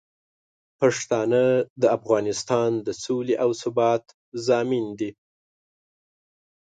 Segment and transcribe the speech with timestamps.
[0.79, 1.43] پښتانه
[1.81, 4.03] د افغانستان د سولې او ثبات
[4.47, 5.11] ضامن دي.